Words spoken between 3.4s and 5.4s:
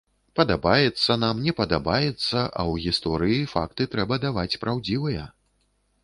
факты трэба даваць праўдзівыя.